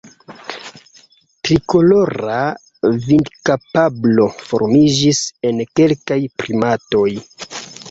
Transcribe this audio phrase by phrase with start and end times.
[1.47, 2.37] Trikolora
[3.09, 7.09] vidkapablo formiĝis en kelkaj primatoj.